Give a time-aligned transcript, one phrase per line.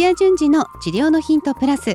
[0.00, 1.94] 土屋順次の治療のヒントプラス。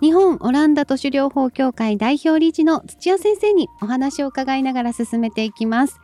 [0.00, 5.98] 日本オランダ徒手療法協会代表理事の土屋先生にお話を伺いながら進めていきます。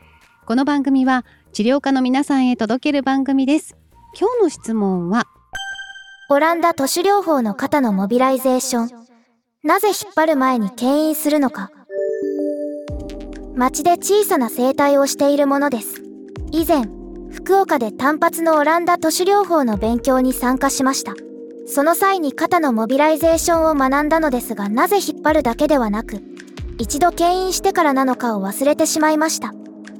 [0.45, 3.77] この番組は治療家の皆さんへ届ける番組です。
[4.19, 5.29] 今日の質問は
[6.31, 9.07] オランダ徒手療法の肩のモビライゼーション。
[9.63, 11.71] なぜ引っ張る前に牽引するのか。
[13.55, 16.03] 街で小さな整体をしているものです。
[16.51, 16.87] 以前
[17.31, 21.15] 福岡で単発のオランダ徒手療法の勉強に参加しました。
[21.67, 26.23] その際に肩のモビライゼーションを学んだのですがなぜ引っ張るだけではなく
[26.79, 29.53] 一度牽引してからなのかを忘れてしまいました。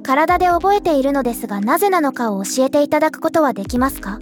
[0.03, 4.19] 体で覚えているのですがなぜなのかを教えていただくことはできますか？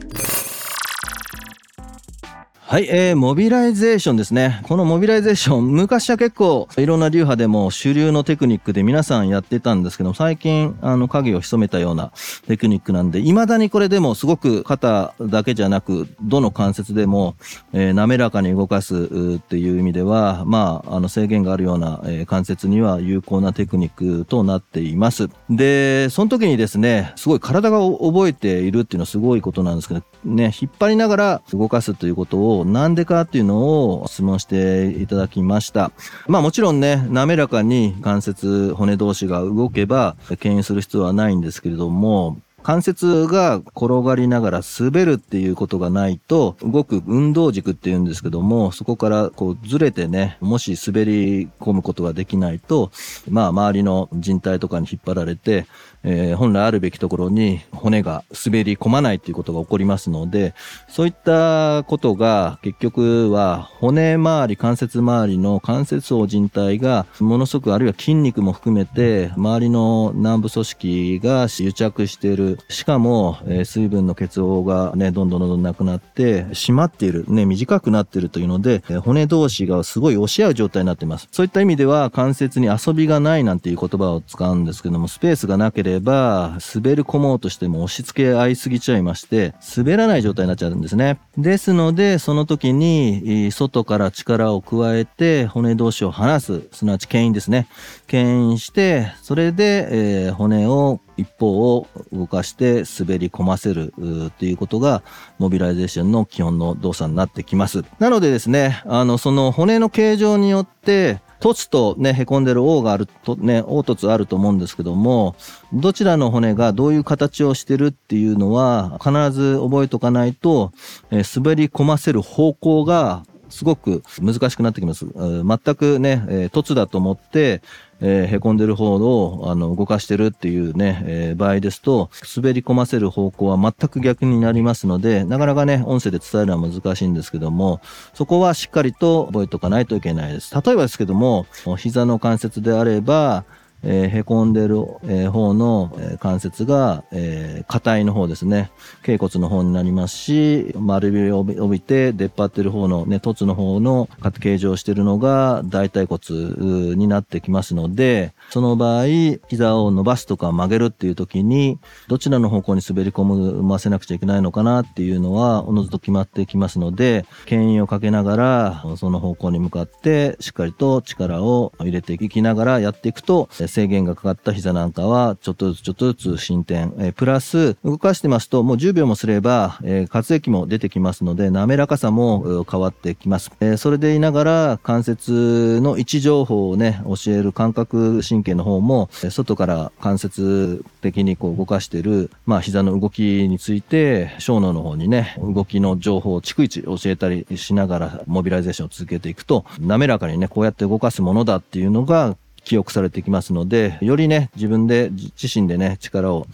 [2.67, 4.59] はい、えー、モビライゼーションですね。
[4.63, 12.11] このモビライゼーション、昔は結構いろんな流派でも主流のテクニックで皆さんやってたんですけど、最近、あの、影を潜めたような
[12.47, 17.35] テクニックなんで、未だにこれでもすごく肩だけじゃなく、どの関節でも、
[17.71, 25.29] えー、滑らかに動かすっていう意味では、まあ、あの、制限があるような、えー、関節には有効なテクニックとなっています。
[25.51, 35.91] で、その時にですね、すごい体が覚えているっていうのはすごいことなんですけど、ね、引っ張りながら動かすということをなんでかっていうのを質問していただきました。
[36.27, 52.89] まあもちろんね、滑らかに関節、骨同士が動けば、牽引する必要はないんですけれども、関節が転がりながら滑るっていうことがないと、動く運動軸っていうんですけども、そこからこうずれてね、もし滑り込むことができないと、
[53.29, 55.67] まあ周りの人体とかに引っ張られて、
[56.01, 60.55] えー、本来あるべきところに骨が滑り込まないっていうことが起こりますので、
[60.87, 72.54] そういったことが結局は骨周り、関節周りの関節層人体がものすごくあるいは筋肉も含めて周りの軟部組織が癒着している。
[72.69, 81.27] しかも、えー、水分の結合がね、どんどんどんどんなくなって締まっている、ね、短くなっているというので、えー、骨同士がすごい押し合う状態になっています。
[81.31, 91.19] そういった意味では関節に遊びがないなんていう言葉を使うんですけども、スペースがなければ、滑り込もうとしても押し付け合いすぎちゃいまして、滑らない状態になっちゃうんですね。
[91.37, 97.67] ですので、その時に、外から力を加えて、骨同士を離す、すなわち牽引ですね。
[98.07, 99.87] 牽引して、それで、
[100.25, 103.93] えー、骨を一方を動かして滑り込ませる
[104.27, 105.03] っていうことが
[105.37, 107.83] モビライゼーションの基本の動作になってきます。
[107.99, 115.35] なのでですね、あの、その骨の形状によって凸とね、凹んでる凹があると、ね、凹凸あると思うんですけども、
[115.73, 120.71] どちらの骨がどういう形をしてるっていうのは、必ず覚えとかないと、
[121.11, 125.05] えー、滑り込ませる方向がすごく難しくなってきます。
[125.05, 127.61] 全くね、え、凸だと思って、
[128.01, 137.79] えー、へこんでる方をあの動かしてるっていうね、えー、場合ですと、滑り込ませる方向は全く逆になりますので、なかなかね、音声で伝えるのは難しいんですけども、
[138.13, 140.53] そこはしっかりと覚えておかないといけないです。
[140.53, 141.45] 例えばですけども、
[141.77, 143.45] 膝の関節であれば、
[143.87, 148.71] えー、へこんでる、えー、方の、えー、関節が、えー、硬いの方ですね。
[149.03, 154.09] 頸骨の方になりますし、丸みを帯びて出っ張ってる方のね、凸の方の
[154.39, 159.05] 形状してるのが大腿骨になってきますので、その場合、
[159.47, 183.51] 膝を伸ばすとか曲げるっていう時に、どちらの方向に滑り込ませなくちゃいけないのかなっていうのは、おのずと決まってきますので、牽引をかけながら、その方向に向かって、しっかりと力を入れていきながらやっていくと、制限がかかった膝なんかは、ちょっとずつちょっとずつ進展、えー、プラス、動かしてますと、もう10秒もすれば、えー、滑液も出てきますので、滑らかさも変わってきます。
[183.59, 205.09] えー、それでいながら、関節の位置情報をね、教える感覚神経の方も、外から間接的にこう動かしてる、まあ、膝の動きについて、小脳の方にね、動きの情報を逐一教えたりしながら、モビライゼーションを続けていくと、滑らかにね、こうやって動かすものだっていうのが、記憶されてきますので、よりね、自分で、
[205.41, 206.47] 自身でね、力を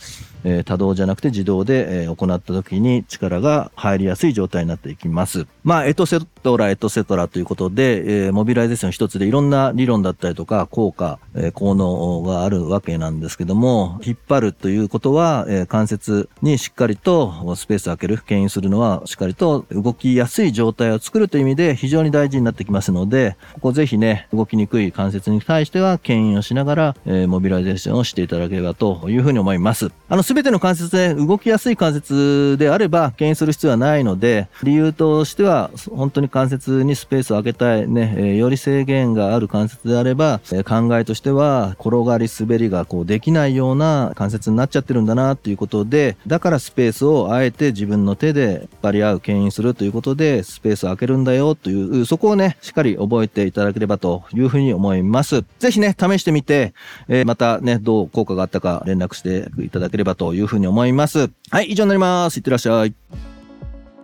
[0.43, 5.45] えー、他動じゃなくて自動で、えー、行った時に力が入りやすい状態になっていきます。
[5.63, 29.91] まあ、エトセトラ、エトセトラということで、えー、モビライゼーション一つでいろんな理論だったりとか、効果、えー、効能があるわけなんですけども、引っ張るということは、えー、関節にしっかりとスペースを空ける、牽引するのは、しっかりと動きやすい状態を作るという意味で非常に大事になってきますので、ここぜひね、動きにくい関節に対しては、牽引をしながら、えー、モビライゼーションをしていただければというふうに思います。
[30.09, 55.43] あの、全ての関節で動きやすい関節であれば、牽引する必要はないので、理由としては、本当に関節にスペースを空けたい、ね、えーより制限がある関節であれば、えー考えとしては、転がり滑りがこうできないような関節になっちゃってるんだなっていうことで、だからスペースをあえて自分の手で引っ張り合う、牽引するということで、スペースを空けるんだよという、そこをね、しっかり覚えていただければというふうに思います。
[55.59, 56.73] ぜひね、試してみて、
[57.07, 61.29] えーまたね、どう効果があったか連絡していただければというふうに思います。
[61.49, 62.37] はい、以上になります。
[62.37, 62.93] いってらっしゃい。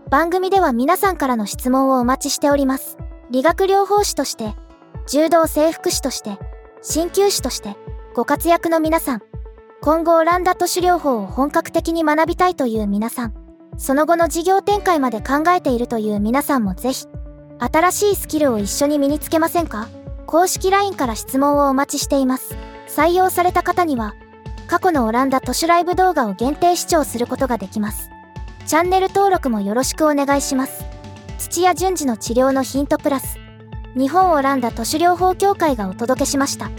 [0.10, 2.98] 番組では皆さんからの質問をお待ちしております。
[3.30, 4.56] 理学療法士として、
[5.08, 6.38] 柔道整復師として、
[6.82, 7.76] 鍼灸師として、
[8.14, 9.22] ご活躍の皆さん、
[9.82, 13.34] 今後オランダ都市療法を本格的に学びたいという皆さん、
[13.78, 17.06] その後の事業展開まで考えているという皆さんもぜひ、
[17.60, 19.88] 新しいスキルを一緒に身につけませんか？
[20.28, 22.58] 公式 LINE から質問をお待ちしています。
[22.88, 24.14] 採用された方には、
[24.68, 28.12] 過去のオランダ都市ライブ動画を限定視聴することができます。
[28.66, 30.86] チャンネル登録もよろしくお願いします。
[31.38, 33.40] 土屋淳二の治療のヒントプラス、
[33.96, 36.70] 日本オランダ都市療法協会がお届けしました。